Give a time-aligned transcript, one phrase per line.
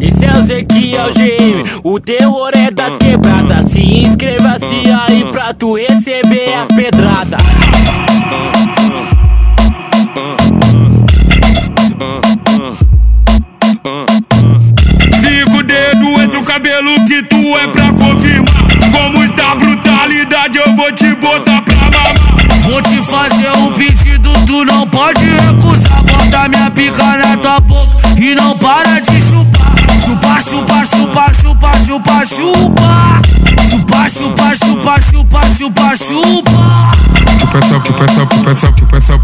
[0.00, 3.70] Esse é o Zequiel GM, o terror é das quebradas.
[3.70, 7.40] Se inscreva-se aí pra tu receber as pedradas.
[15.20, 18.62] Cinco dedos entre o cabelo que tu é pra confirmar.
[18.92, 22.14] Com muita brutalidade eu vou te botar pra mamar.
[22.62, 26.01] Vou te fazer um pedido, tu não pode recusar.
[26.12, 29.71] Bota minha pica na tua boca e não para de chupar.
[30.12, 33.20] Chupa, chupa, chupa, chupa, chupa, chupa.
[33.70, 36.92] Chupa, chupa, chupa, chupa, chupa, chupa.
[37.40, 39.18] Chupa essa, chupa essa, chupa essa, chupa essa.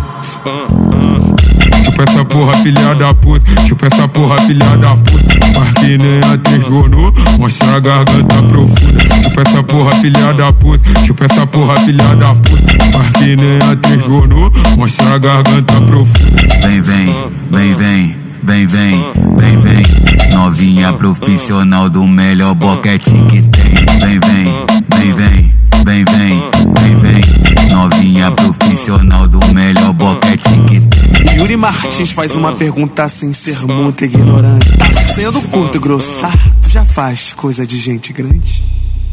[1.84, 3.44] Chupa essa porra, filha da puta.
[3.66, 5.38] Chupa essa porra, filha da puta.
[5.58, 9.04] Mas que nem a trigono, mostra a garganta profunda.
[9.22, 11.06] Chupa essa porra, filha da puta.
[11.06, 12.78] Chupa essa porra, filha da puta.
[12.96, 16.42] Mas que nem a trigono, mostra a garganta profunda.
[16.62, 17.14] Vem, vem,
[17.50, 20.32] vem, vem, vem, vem, vem, vem.
[20.32, 23.74] Novinha profissional do melhor boquete que tem.
[24.00, 26.42] Vem, vem, vem, vem, vem, vem,
[26.78, 27.70] vem, vem.
[27.70, 31.36] Novinha profissional do melhor boquete que tem.
[31.38, 34.76] Yuri Martins faz uma pergunta sem ser muito ignorante.
[34.76, 36.30] Tá sendo curto e grosso, tá?
[36.62, 38.62] Tu já faz coisa de gente grande?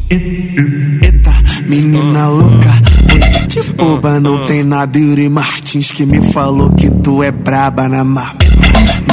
[0.10, 1.34] Eita,
[1.66, 2.70] menina louca,
[3.12, 5.00] oi, de boba não tem nada.
[5.00, 8.45] Yuri Martins que me falou que tu é braba na mapa.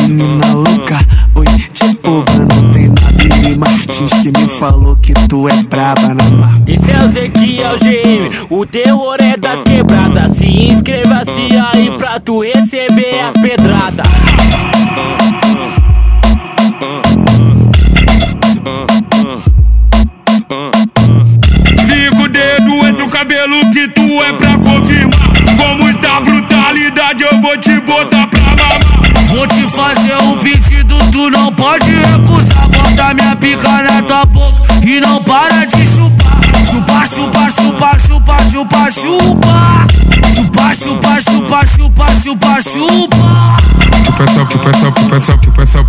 [0.00, 0.98] Menina louca,
[1.34, 3.22] oi, de boba não tem nada.
[3.22, 6.62] Yuri Martins que me falou que tu é braba na mapa.
[6.66, 10.36] Esse é o Zequiel GM, o terror é das quebradas.
[10.36, 14.06] Se inscreva-se aí pra tu receber as pedradas.
[21.88, 25.32] Cinco dedos entre o cabelo que tu é pra confirmar.
[25.56, 28.11] Com muita brutalidade eu vou te botar
[29.82, 32.68] fazer um pedido, tu não pode recusar.
[32.68, 36.40] Bota minha pica na tua boca e não para de chupar.
[36.64, 39.86] Chupa, chupa, chupa, chupa, chupa, chupa.
[40.34, 43.56] Chupa, chupa, chupa, chupa, chupa, chupa.
[44.04, 45.86] Chupa essa, chupa essa, chupa essa, chupa essa.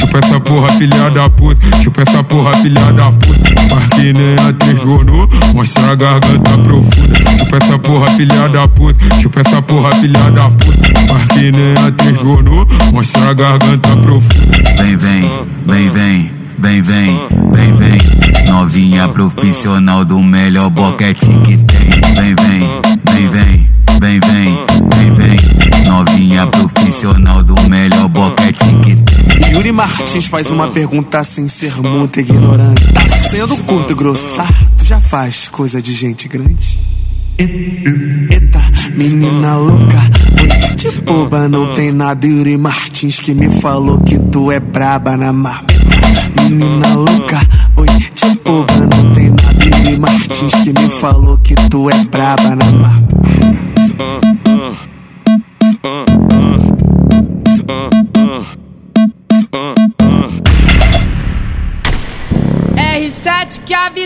[0.00, 1.60] Chupa essa porra, filha da puta.
[1.82, 3.54] Chupa essa porra, filha da puta.
[3.70, 7.14] Mas que nem a trigono, mostra a garganta profunda.
[7.38, 8.98] Chupa essa porra, filha da puta.
[9.20, 10.77] Chupa essa porra, filha da puta.
[11.10, 14.58] Mas que nem a trigono, mostra a garganta profunda.
[14.78, 15.30] Vem, vem,
[15.66, 17.98] vem, vem, vem, vem, vem, vem.
[18.48, 21.78] Novinha profissional do melhor boquete que tem.
[22.16, 23.70] Vem, vem, vem, vem,
[24.00, 24.66] vem, vem,
[24.96, 25.84] vem, vem.
[25.86, 29.52] Novinha profissional do melhor boquete que tem.
[29.52, 32.92] Yuri Martins faz uma pergunta sem ser muito ignorante.
[32.92, 33.00] Tá
[33.30, 34.46] sendo curto e grosso, tá?
[34.78, 36.97] Tu já faz coisa de gente grande?
[37.38, 38.60] Eita,
[38.96, 40.00] menina louca,
[40.40, 42.26] oi, de boba não tem nada.
[42.26, 45.72] Yuri Martins que me falou que tu é braba na mapa.
[46.42, 47.38] Menina louca,
[47.76, 49.64] oi, de boba não tem nada.
[49.64, 54.27] Yuri Martins que me falou que tu é braba na mapa.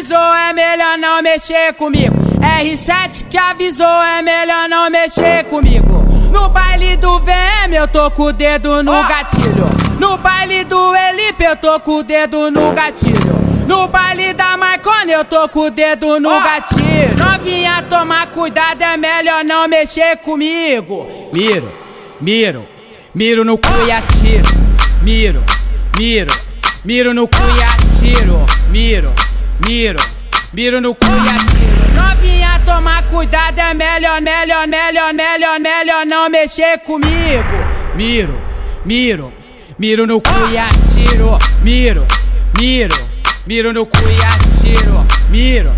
[0.03, 2.17] Avisou, é melhor não mexer comigo.
[2.41, 6.05] R7 que avisou, é melhor não mexer comigo.
[6.33, 9.65] No baile do VM eu tô com o dedo no gatilho.
[10.01, 13.43] No baile do Elipe eu tô com o dedo no gatilho.
[13.69, 17.17] No baile da Marconi eu tô com o dedo no gatilho.
[17.17, 21.07] Novinha, tomar cuidado, é melhor não mexer comigo.
[21.33, 21.71] Miro,
[22.21, 22.67] miro,
[23.15, 24.51] miro no cu e atiro.
[25.03, 25.45] Miro,
[25.97, 26.33] miro,
[26.85, 28.45] miro no cu e atiro.
[28.71, 29.13] Miro,
[29.67, 29.99] miro,
[30.53, 31.95] miro no cu e atiro.
[31.95, 37.57] Novinha, tomar cuidado, é melhor, melhor, melhor, melhor, melhor não mexer comigo.
[37.95, 38.41] Miro,
[38.85, 39.33] miro,
[39.79, 41.39] miro no cu e atiro.
[41.63, 42.07] Miro,
[42.59, 42.97] miro,
[43.47, 45.07] miro no cu e atiro.
[45.31, 45.75] Miro,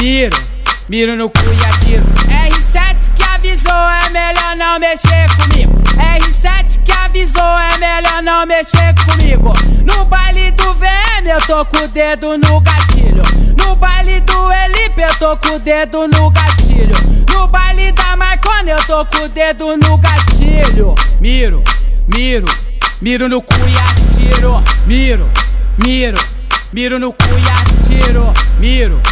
[0.00, 0.36] miro,
[0.88, 2.04] miro no cu e atiro.
[2.28, 2.63] R7 que
[3.44, 5.74] avisou, é melhor não mexer comigo.
[5.98, 9.52] R7 que avisou, é melhor não mexer comigo.
[9.84, 13.22] No baile do VM eu tô com o dedo no gatilho.
[13.58, 16.96] No baile do Elipe eu tô com o dedo no gatilho.
[17.34, 20.94] No baile da Marconi eu tô com o dedo no gatilho.
[21.20, 21.62] Miro,
[22.14, 22.46] miro,
[23.02, 24.64] miro no cu e atiro.
[24.86, 25.28] Miro,
[25.84, 26.18] miro,
[26.72, 28.32] miro no cu e atiro.
[28.58, 29.02] Miro,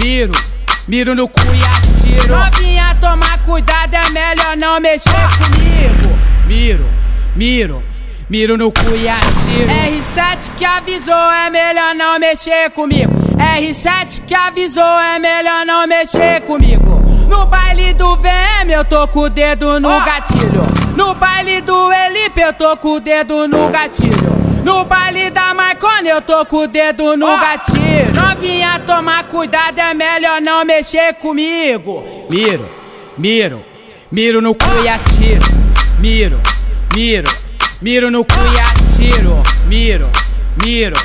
[0.00, 0.32] miro,
[0.88, 2.71] miro no cu e atiro.
[3.02, 6.16] Tomar cuidado, é melhor não mexer comigo.
[6.46, 6.88] Miro,
[7.34, 7.82] miro,
[8.30, 9.66] miro no cu e atiro.
[9.66, 13.12] R7 que avisou, é melhor não mexer comigo.
[13.58, 17.02] R7 que avisou, é melhor não mexer comigo.
[17.28, 20.62] No baile do VM eu tô com o dedo no gatilho.
[20.96, 24.12] No baile do Elipe eu tô com o dedo no gatilho.
[24.62, 28.12] No baile da Marconi eu tô com o dedo no gatilho.
[28.14, 32.28] Novinha, tomar cuidado, é melhor não mexer comigo.
[32.30, 32.81] Miro,
[33.18, 33.64] miro,
[34.10, 35.46] miro no cu e atiro.
[35.98, 36.40] Miro,
[36.94, 37.30] miro,
[37.80, 39.42] miro no cu e atiro.
[39.66, 40.10] Miro,
[40.64, 40.96] miro,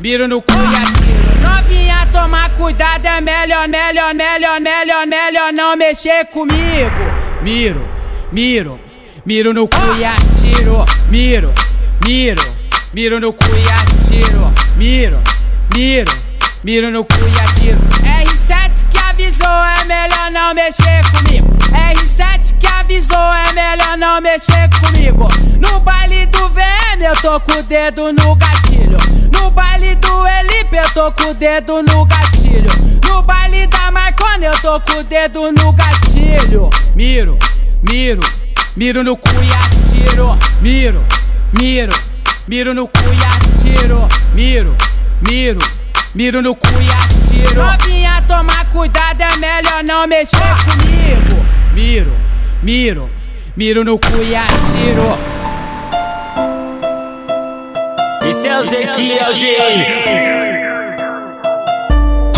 [0.00, 1.48] miro no cu e atiro.
[1.48, 7.04] Novinha, tomar cuidado, é melhor, melhor, melhor, melhor, melhor não mexer comigo.
[7.42, 7.86] Miro,
[8.30, 8.78] miro,
[9.24, 10.84] miro no cu e atiro.
[11.10, 11.52] Miro,
[12.04, 12.62] miro.
[12.94, 14.52] Miro no cu e atiro.
[14.76, 15.18] Miro,
[15.74, 16.12] miro,
[16.62, 17.78] miro no cu e atiro.
[18.04, 18.61] R7 que
[19.32, 21.48] avisou, é melhor não mexer comigo.
[21.72, 25.28] R7 que avisou, é melhor não mexer comigo.
[25.58, 28.98] No baile do VM eu tô com o dedo no gatilho.
[29.32, 32.70] No baile do Elipe eu tô com o dedo no gatilho.
[33.08, 36.70] No baile da Marconi eu tô com o dedo no gatilho.
[36.94, 37.38] Miro,
[37.90, 38.22] miro,
[38.76, 40.38] miro no cu e atiro.
[40.60, 41.04] Miro,
[41.58, 42.12] miro.
[42.48, 44.76] Miro no cu e atiro, miro,
[45.28, 45.60] miro,
[46.12, 47.62] miro no cu e atiro.
[47.62, 48.68] Novinha, tomar
[50.02, 51.46] não mexer comigo.
[51.74, 52.12] Miro,
[52.62, 53.10] miro,
[53.56, 55.18] miro no cu e atiro.
[58.28, 60.51] Isso é o Zequiel Gênio.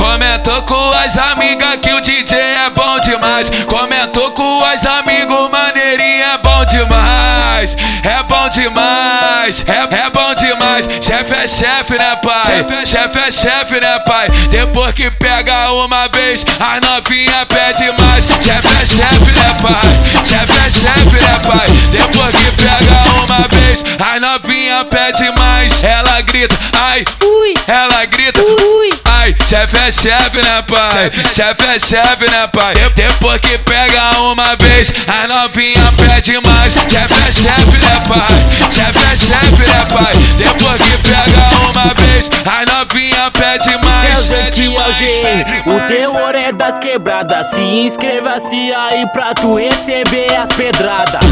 [0.05, 3.49] Comentou com as amigas que o DJ é bom demais.
[3.67, 7.75] Comentou com as amigos, maneirinha é bom demais.
[8.05, 10.87] É bom demais, é, é bom demais.
[11.01, 12.67] Chefe é chefe, né, pai?
[12.85, 14.29] Chefe é chefe, né, pai?
[14.51, 18.27] Depois que pega uma vez, as novinha pede mais.
[18.27, 20.27] Chefe é chefe, né, pai?
[20.27, 21.67] Chefe é chefe, né, pai?
[21.91, 25.83] Depois que pega uma vez, as novinha pede mais.
[25.83, 27.55] Ela grita, ai, ui.
[27.67, 29.04] Ela grita, ui.
[29.25, 31.11] Ai, chefe é chefe, né, pai?
[31.35, 32.75] Chefe é chefe, né, pai?
[32.95, 36.75] Depois que pega uma vez, a novinha pede mais.
[36.75, 38.29] Chefe é chefe, né, pai?
[38.71, 40.13] Chefe é chefe, né, pai?
[40.37, 44.05] Depois que pega uma vez, a novinha pede mais.
[44.05, 44.97] Mais, pede mais.
[45.69, 47.47] O terror é das quebradas.
[47.47, 51.25] Se inscreva-se aí pra tu receber as pedradas.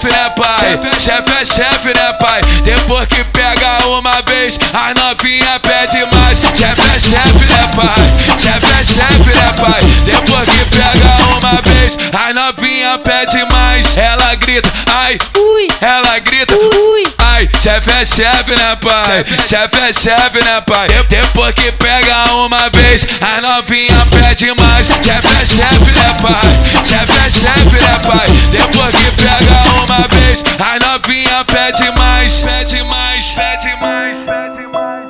[0.00, 0.78] Chefe, né, pai?
[0.98, 2.40] Chefe é chefe, né, pai?
[2.64, 6.38] Depois que pega uma vez, a novinha pede mais.
[6.38, 8.38] Chefe é chefe, né, pai?
[8.38, 9.80] Chefe é chefe, né, pai?
[10.04, 13.96] Depois que pega uma vez, a novinha pede mais.
[13.96, 15.68] Ela grita, ai, ui.
[15.82, 17.04] Ela grita, ui.
[17.18, 19.24] Ai, chefe é chefe, né, pai?
[19.48, 20.88] Chefe é chefe, né, pai?
[21.08, 24.86] Depois que pega uma vez, a novinha pede mais.
[24.86, 26.84] Chefe é chefe, né, pai?
[26.84, 28.26] Chefe é chefe, né, pai?
[28.50, 32.40] Depois que pega uma vez, a novinha pede mais.
[32.40, 35.04] Pede mais, pede mais, pede mais.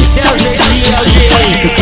[0.00, 1.72] Isso é o Zequiel Gênio.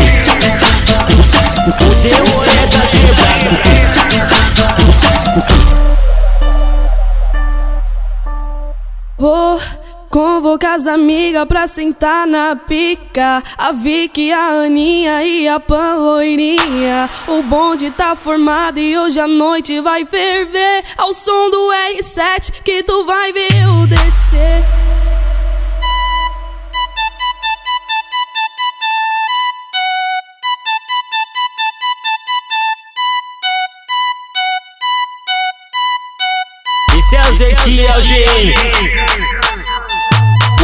[1.66, 3.65] O terror é das quebradas.
[9.18, 9.58] Vou
[10.10, 13.42] convocar as amigas pra sentar na pica.
[13.56, 17.08] A Vicky, a Aninha e a Paloirinha.
[17.26, 20.84] O bonde tá formado e hoje a noite vai ferver.
[20.98, 25.05] Ao som do R7 que tu vai ver eu descer.
[37.06, 38.58] Isso é o Zequiel Gênio.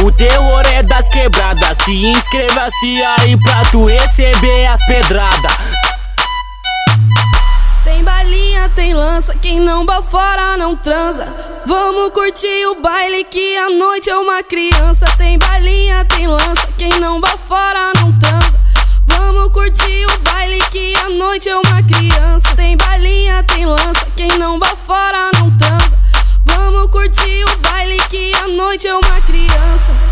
[0.03, 1.77] O terror é das quebradas.
[1.85, 5.55] Se inscreva-se aí pra tu receber as pedradas.
[7.85, 11.33] Tem balinha, tem lança, quem não bafora não transa.
[11.65, 15.05] Vamos curtir o baile que a noite é uma criança.
[15.17, 18.59] Tem balinha, tem lança, quem não bafora não transa.
[19.07, 22.53] Vamos curtir o baile que a noite é uma criança.
[22.57, 25.82] Tem balinha, tem lança, quem não bafora não transa.
[26.93, 30.02] Curtir o baile que a noite é uma criança.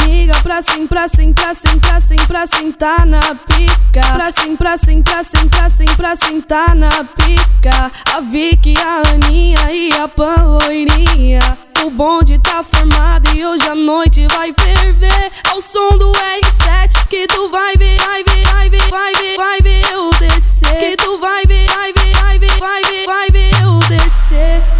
[0.00, 4.12] amiga pra sim, pra sim, pra sim, pra sim, pra sentar na pica.
[4.12, 7.90] Pra sim, pra sim, pra sim, pra sim, pra sentar na pica.
[8.14, 11.40] A Vicky, a Aninha e a Pan loirinha.
[11.84, 15.32] O bonde tá formado e hoje a noite vai ferver.
[15.50, 19.60] Ao som do R7 que tu vai ver, vai ver, vai ver, vai ver, vai
[19.60, 20.78] ver eu descer.
[20.78, 24.75] Que tu vai ver, vai ver, vai ver, vai ver, vai ver eu descer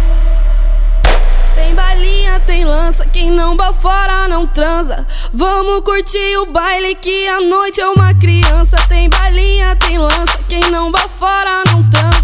[3.11, 5.05] quem não bafora não transa.
[5.33, 8.77] Vamos curtir o baile que a noite é uma criança.
[8.87, 12.23] Tem balinha, tem lança, quem não bafora não transa.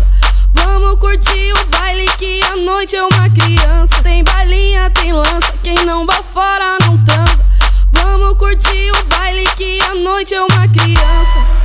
[0.53, 4.01] Vamos curtir o baile que a noite é uma criança.
[4.01, 7.43] Tem balinha, tem lança, quem não bafora não transa.
[7.91, 11.62] Vamos curtir o baile que a noite é uma criança.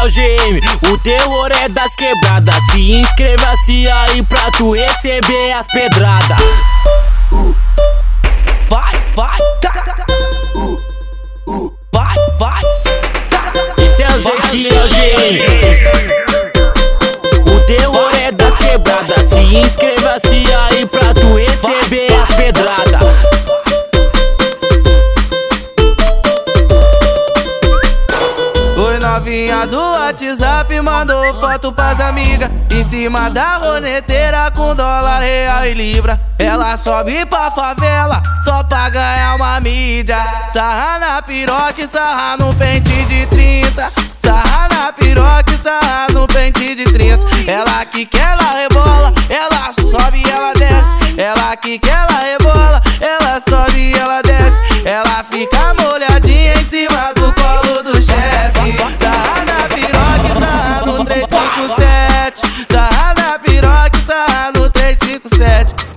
[0.00, 2.54] Ezequiel GM, o terror é das quebradas.
[2.72, 6.38] Se inscreva-se aí pra tu receber as pedradas.
[8.68, 9.38] Vai, vai,
[11.92, 12.62] vai, vai.
[13.84, 15.40] Esse é o Ezequiel GM.
[17.46, 19.28] O terror é das quebradas.
[19.28, 20.69] Se inscreva-se aí
[32.90, 36.20] cima da roneteira com dólar, real e libra.
[36.36, 40.18] Ela sobe pra favela só pra ganhar uma mídia.
[40.52, 46.26] Sarra na piroca e sarra no pente de 30 Sarra na piroca e sarra no
[46.26, 50.96] pente de 30 Ela que quer, ela rebola, ela sobe e ela desce.
[51.16, 54.60] Ela que quer, ela rebola, ela sobe e ela desce.
[54.84, 57.19] Ela fica molhadinha em cima do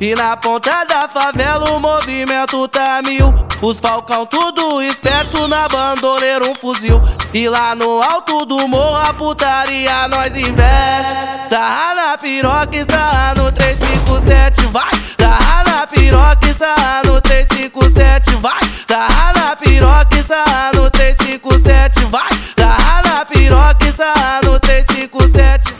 [0.03, 6.43] E na ponta da favela o movimento tá mil Os falcão tudo esperto na bandoleira
[6.43, 7.01] um fuzil
[7.33, 13.33] E lá no alto do morro a putaria nós investe Sarra na piroca e sarra
[13.35, 14.91] no 357 Vai!
[15.17, 18.61] Sarra na piroca e sarra no 357 Vai!
[18.85, 22.29] Sarra na piroca e sarra no 357 Vai!
[22.59, 25.73] Sarra na piroca e sarra no 357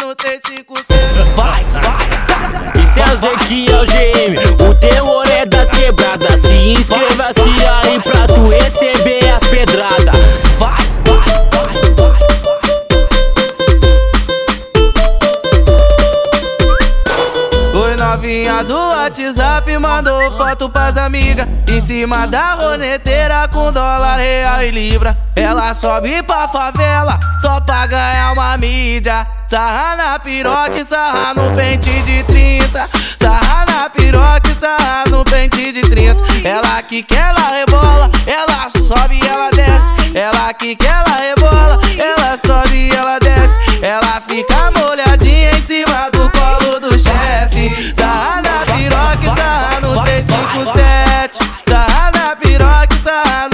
[0.00, 1.53] No 357 Vai!
[2.94, 4.38] Esse é o Ezequiel GM,
[4.70, 6.40] o terror é das quebradas.
[6.40, 10.14] Se inscreva-se aí pra tu receber as pedradas.
[10.60, 11.34] Vai, vai,
[18.14, 24.70] novinha do WhatsApp mandou foto pras amigas Em cima da roneteira com dólar, real e
[24.70, 25.16] libra.
[25.34, 29.26] Ela sobe pra favela só pra ganhar uma mídia.
[29.46, 32.88] Sarra na piroca e sarra no pente de 30
[33.20, 38.70] Sarra na piroca e sarra no pente de 30 Ela que quer, ela rebola, ela
[38.70, 39.92] sobe e ela desce.
[40.14, 43.58] Ela que quer, ela rebola, ela sobe e ela desce.
[43.82, 47.94] Ela fica molhadinha em cima do colo do chefe.
[47.94, 53.53] Sarra na piroca e sarra no 357 Sarra na piroca e sarra no 357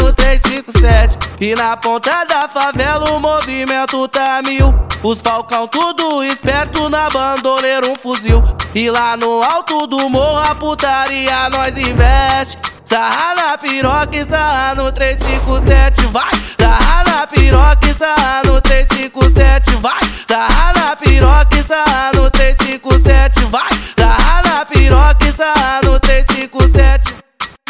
[1.41, 7.89] E na ponta da favela o movimento tá mil Os falcão tudo esperto na bandoleira
[7.89, 8.45] um fuzil
[8.75, 14.75] E lá no alto do morro a putaria nós investe Sarra na piroca e sarra
[14.75, 16.31] no 357 Vai!
[16.61, 20.01] Sarra na piroca e sarra no 357 Vai!
[20.29, 23.71] Sarra na piroca e sarra no 357 Vai!
[23.99, 27.15] Sarra na piroca e sarra no 357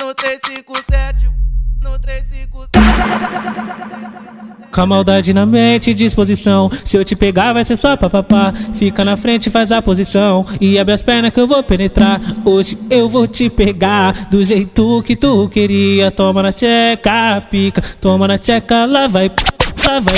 [0.00, 1.49] No 357
[1.82, 6.70] No 357 Com a maldade na mente e disposição.
[6.84, 8.52] Se eu te pegar, vai ser só papapá.
[8.74, 10.44] Fica na frente, faz a posição.
[10.60, 12.20] E abre as pernas que eu vou penetrar.
[12.44, 16.10] Hoje eu vou te pegar do jeito que tu queria.
[16.10, 17.80] Toma na tcheca, pica.
[18.00, 19.30] Toma na tcheca, lá vai,
[19.88, 20.14] lá vai.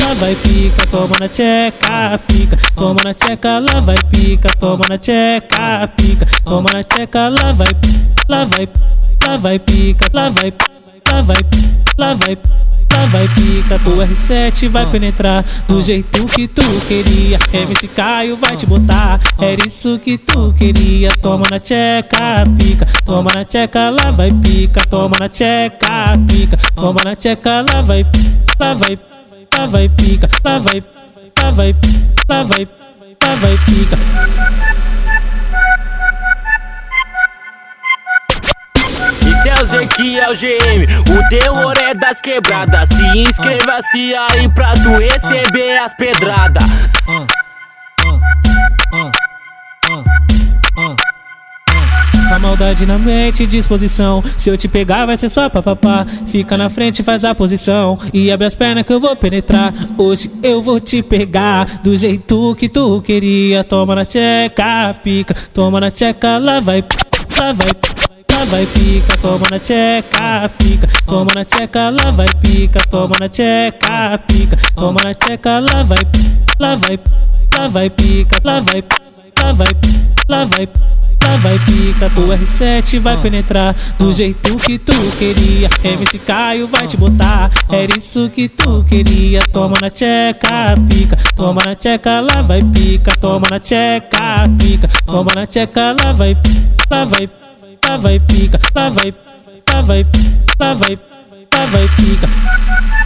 [0.00, 4.98] Lá vai pica, toma na tcheca, pica, toma na tcheca, lá vai pica, toma na
[4.98, 7.68] tcheca, pica, toma na tcheca, lá vai,
[8.28, 8.68] lá vai,
[9.26, 10.52] lá vai pica, lá vai,
[11.12, 11.36] lá vai,
[11.98, 12.38] lá vai,
[12.90, 17.38] lá vai pica, do R7 vai penetrar do jeito que tu queria.
[17.52, 21.10] MC Caio vai te botar, era isso que tu queria.
[21.20, 27.02] Toma na tcheca, pica, toma na tcheca, lá vai pica, toma na tcheca, pica, toma
[27.04, 28.06] na tcheca, lá vai,
[28.58, 28.98] lá vai,
[29.58, 30.82] lá vai pica, lá vai,
[31.42, 31.76] lá vai,
[32.28, 32.68] lá vai,
[33.22, 34.91] lá vai pica.
[39.42, 42.88] Esse é o Ezequiel GM, o terror é das quebradas.
[42.88, 46.62] Se inscreva-se aí pra tu receber as pedradas.
[52.32, 54.22] A maldade na mente disposição.
[54.36, 56.06] Se eu te pegar, vai ser só papapá.
[56.26, 57.98] Fica na frente, faz a posição.
[58.14, 59.74] E abre as pernas que eu vou penetrar.
[59.98, 63.64] Hoje eu vou te pegar do jeito que tu queria.
[63.64, 65.34] Toma na tcheca, pica.
[65.52, 66.84] Toma na tcheca, lá vai,
[67.40, 68.01] lá vai.
[68.44, 74.18] Vai pica, toma na tcheca, pica, toma na tcheca, lá vai pica, toma na tcheca,
[74.26, 76.00] pica, toma na tcheca, lá vai,
[76.60, 76.98] lá vai,
[77.56, 78.84] lá vai pica, lá vai,
[79.42, 79.68] lá vai,
[80.28, 80.68] lá vai,
[81.24, 85.70] lá vai pica, tu R7 vai penetrar do jeito que tu queria.
[85.82, 89.40] MC Caio vai te botar, era isso que tu queria.
[89.50, 95.32] Toma na tcheca, pica, toma na tcheca, lá vai pica, toma na tcheca, pica, toma
[95.34, 96.36] na tcheca, lá vai,
[96.90, 97.30] lá vai,
[97.88, 99.14] lá vai pica, lá vai,
[99.72, 100.06] lá vai,
[100.60, 100.98] lá vai,
[101.54, 103.01] lá vai pica.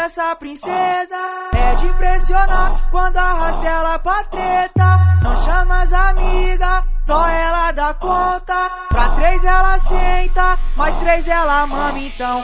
[0.00, 1.16] Dessa princesa.
[1.52, 4.98] É de impressionar quando arrasta ela pra treta.
[5.22, 8.70] Não chama as amigas, só ela dá conta.
[8.88, 12.42] Pra três ela senta, mais três ela mama então.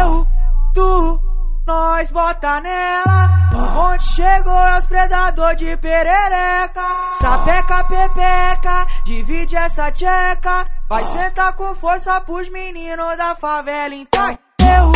[0.00, 0.26] Eu,
[0.72, 1.20] tu,
[1.66, 3.28] nós bota nela.
[3.52, 6.82] O bonde chegou, é os predador de perereca.
[7.20, 10.77] Sapeca, pepeca, divide essa tcheca.
[10.88, 13.94] Vai sentar com força pros meninos da favela.
[13.94, 14.92] Então, eu,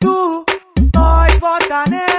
[0.00, 0.44] tu,
[0.92, 2.17] nós bota nela.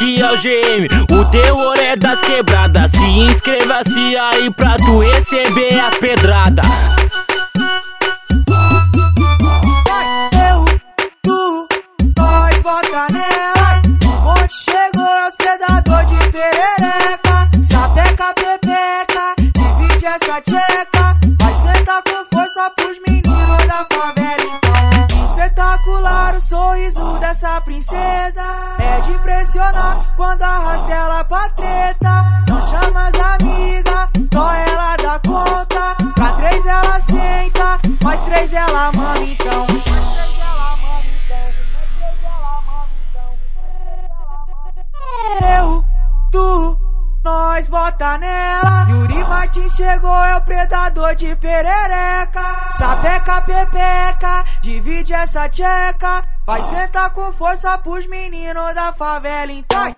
[0.00, 2.90] Esse é o GM, o terror é das quebradas.
[2.90, 6.64] Se inscreva-se aí pra tu receber as pedradas.
[27.30, 28.42] Dessa princesa.
[28.78, 32.44] É de impressionar quando arrasta ela pra treta.
[32.48, 35.96] Não chama as amigas, só ela dá conta.
[36.14, 39.66] Pra três ela senta, mais três ela mama então.
[45.56, 45.84] Eu,
[46.32, 46.78] tu,
[47.22, 48.86] nós bota nela.
[48.88, 52.42] Yuri Martins chegou, é o predador de perereca.
[52.76, 56.24] Sapeca, pepeca, divide essa tcheca.
[56.46, 57.19] Vai sentar com
[57.50, 59.50] força pros meninos da favela.
[59.50, 59.96] Então,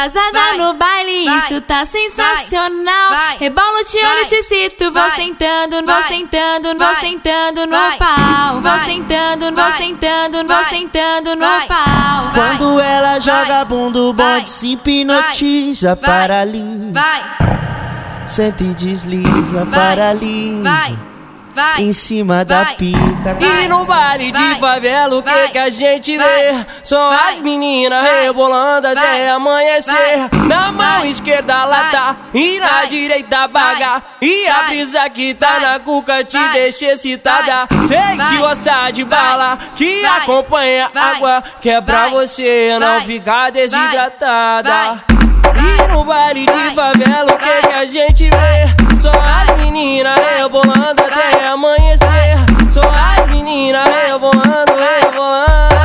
[0.00, 3.10] Embrasada vai, no baile, vai, isso tá sensacional.
[3.10, 4.84] vai, Rebolo, te olho, te cito.
[4.84, 8.52] Vou vai, sentando, vou vai, sentando, vou sentando no vai, pau.
[8.54, 12.30] Vou vai, sentando, vou vai, sentando, vou sentando no vai, pau.
[12.32, 12.32] vai.
[12.32, 16.92] Quando ela joga bunda, o vai, bonde se hipnotiza, vai, paralisa.
[16.92, 21.09] Vai, Senta e desliza, vai, paralisa.
[21.54, 21.82] Vai.
[21.82, 23.34] Em cima da vai, pica.
[23.34, 26.66] vai, E no baile vai, de favela, o que vai, que a gente vai, vê?
[26.82, 30.28] São vai, as meninas rebolando vai, até amanhecer.
[30.30, 34.02] vai, Na mão vai, esquerda vai, lata e na vai, direita baga.
[34.20, 37.66] E a brisa que tá vai, na cuca te vai, deixa excitada.
[37.86, 42.02] Sei vai, que gosta de vai, bala, que vai, acompanha vai, água, que é pra
[42.02, 45.29] vai, você não vai, ficar vai, desidratada.
[45.56, 48.96] E no baile de favela, o que que a gente vê?
[48.96, 52.36] Só as meninas rebolando até amanhecer.
[52.68, 55.79] Só as meninas rebolando, rebolando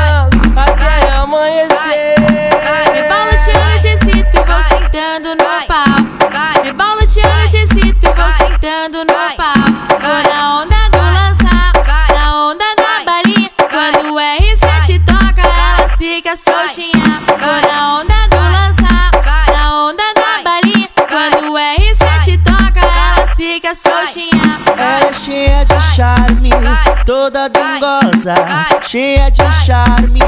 [28.88, 30.20] cheia de charme,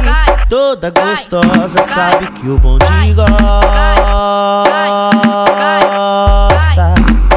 [0.49, 1.83] toda gostosa.
[1.83, 3.27] Sabe que o bonde gosta,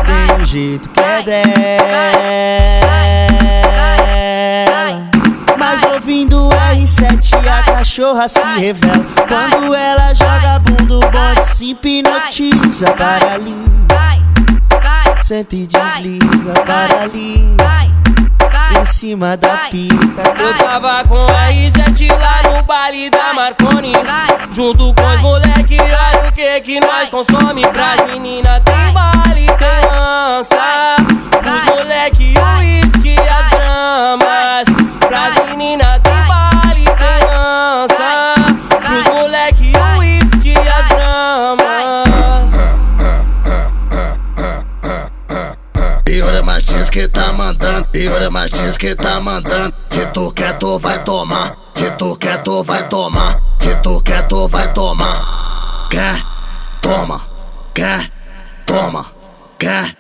[0.07, 1.51] tem um jeito que é dela.
[5.59, 9.05] Mas ouvindo o R7 a cachorra se revela.
[9.29, 13.55] Quando ela joga bunda, o bonde se hipnotiza para ali.
[15.23, 17.57] Senta e desliza para ali.
[18.81, 20.23] Em cima da pica.
[20.39, 23.93] Eu tava com a R7 lá no baile da Marconi.
[24.51, 27.61] Junto com os moleque, olha o que que nós consome.
[27.61, 30.97] Pras menina tem baile, tem lança
[31.29, 34.70] Pros moleque, o uísque, as gramas
[46.91, 49.75] que tá mandando, Yuri Martins que tá mandando.
[49.89, 51.55] Se tu quer, tu vai tomar.
[51.73, 53.41] Se tu quer, tu vai tomar.
[53.59, 55.89] Se tu quer, tu vai tomar.
[55.89, 56.21] Quer?
[56.83, 57.21] Toma.
[57.75, 58.11] Quer?
[58.67, 59.07] Toma.
[59.59, 59.97] Quer?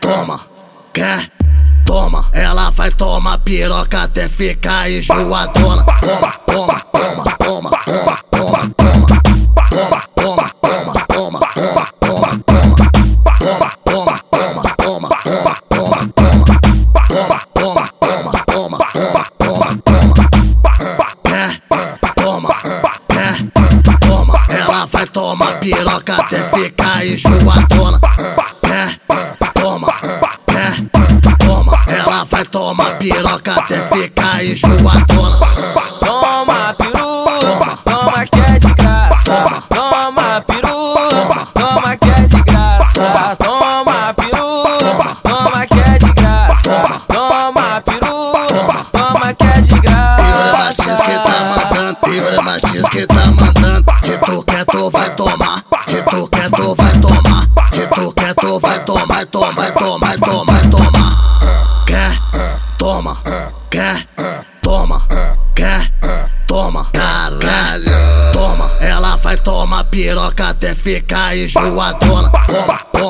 [0.00, 0.40] Toma.
[0.94, 1.30] Quer?
[1.84, 2.24] Toma.
[2.32, 5.84] Ela vai tomar piroca até ficar enjoadona.
[5.84, 8.19] Toma, toma, toma, toma, toma, toma,
[70.80, 72.30] ficar enjoadona.
[72.30, 73.09] Toma, toma,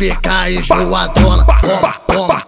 [0.00, 1.44] ficar enjoadona.
[1.60, 2.46] Toma, toma,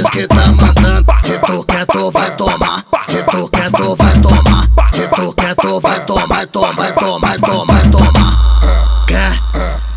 [0.00, 1.12] Martins que tá mandando.
[1.22, 2.84] Se tu quer, tu vai tomar.
[3.06, 4.68] Se tu quer, tu vai tomar.
[4.92, 9.06] Se tu quer, tu vai tomar, tomar, tomar, tomar, tomar.
[9.06, 9.38] Quer?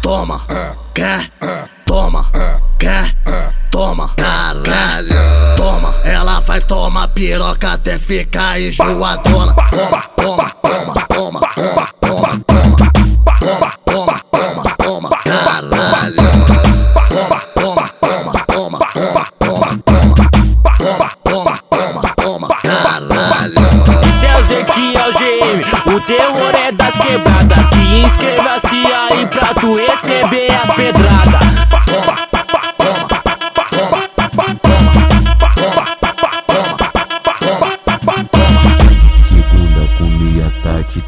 [0.02, 0.42] Toma.
[0.94, 1.32] Quer?
[1.86, 2.26] Toma.
[2.80, 3.16] Quer?
[3.72, 4.10] Toma.
[4.18, 5.56] Caralho.
[5.56, 5.94] Toma.
[6.04, 9.54] Ela vai tomar piroca até ficar enjoadona.
[9.54, 10.53] Toma, toma,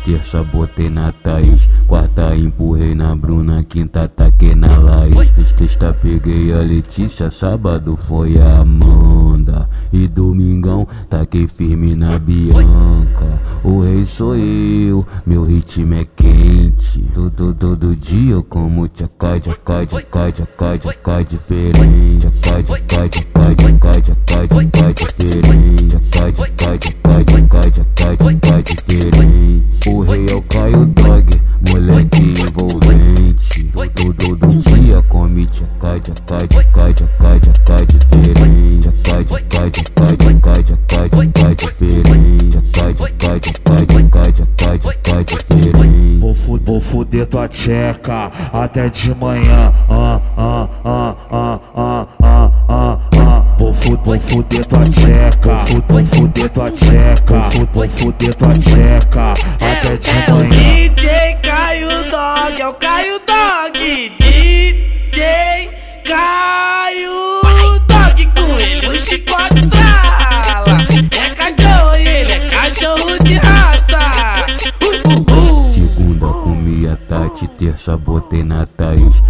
[0.05, 1.69] terça botei na Thaís.
[1.87, 5.33] Quarta empurrei na Bruna, quinta taquei na Laís.
[5.57, 9.69] Sexta peguei a Letícia, sábado foi a Amanda.
[9.91, 13.41] E domingão taquei firme na Bianca.
[13.63, 17.03] O rei sou eu, meu ritmo é quente.
[17.13, 22.27] Todo, todo dia eu como tchacai, tchacai, tchacai, tchacai, tchacai diferente.
[22.27, 25.97] Tchacai, tchacai, tchacai, tchacai, tchacai, tchacai diferente.
[25.97, 33.63] Tchacai, tchacai, tchacai, tchacai, tchacai, tchacai diferente O rei é o Caio Dog, moleque envolvente
[33.71, 41.09] Todo, todo dia come tchacai, tchacai, tchacai, tchacai, tchacai diferente Tchacai, tchacai, tchacai, tchacai, tchacai,
[41.09, 48.31] tchacai diferente Tchacai, tchacai, tchacai, tchacai, tchacai, tchacai diferente Vou, fu vou fuder tua tcheca
[48.51, 49.71] até de manhã.
[49.87, 53.45] Ah, ah, ah, ah, ah, ah, ah, ah.
[53.59, 55.04] Vou, fu vou fuder tua tcheca,
[55.95, 60.49] vou fuder tua tcheca, vou fuder tua tcheca até de É o manhã.
[60.49, 64.11] DJ Caio Dog, é o Caio Dog.
[64.19, 65.69] DJ
[66.03, 67.41] Caio
[67.87, 70.77] Dog, com ele o chicote estrala.
[71.13, 73.99] É cachorro ele é cachorro de raça.
[74.83, 75.73] Uh, uh, uh.
[75.73, 79.23] Segunda comi a Tati, terça botei na Thaís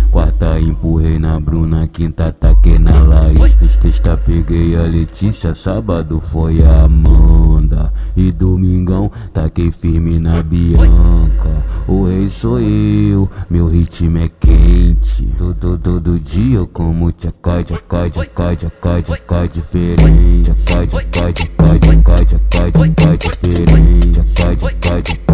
[0.59, 7.93] empurrei na Bruna, quinta taquei na Laís Sexta peguei a Letícia, sábado foi a Amanda
[8.15, 15.77] E domingão taquei firme na Bianca O rei sou eu, meu ritmo é quente Todo,
[15.77, 22.71] todo dia eu como tchacai, tchacai, tchacai, tchacai, tchacai diferente Tchacai, tchacai, tchacai, tchacai, tchacai,
[22.71, 25.24] tchacai diferente tchacai, tchacai,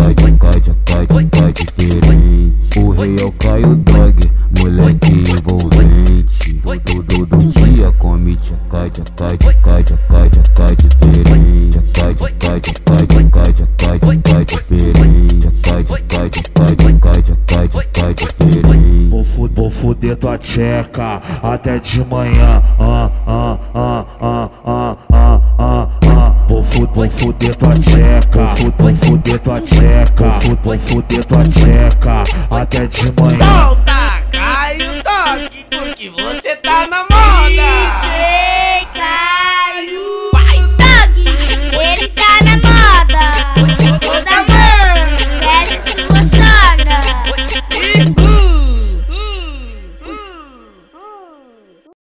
[21.42, 22.62] até de manhã.
[22.78, 26.34] Ah, ah, ah, ah, ah, ah, ah, ah.
[26.48, 30.26] Vou, fu vou fuder tua tcheca, vou fuder tua tcheca,
[30.64, 33.71] vou fuder tua tcheca até de manhã.